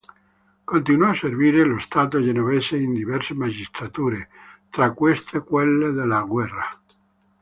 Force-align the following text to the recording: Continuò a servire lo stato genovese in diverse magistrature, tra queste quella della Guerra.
Continuò 0.63 1.09
a 1.09 1.13
servire 1.13 1.63
lo 1.63 1.77
stato 1.77 2.19
genovese 2.23 2.75
in 2.75 2.91
diverse 2.91 3.35
magistrature, 3.35 4.29
tra 4.71 4.93
queste 4.93 5.43
quella 5.43 5.91
della 5.91 6.21
Guerra. 6.21 6.81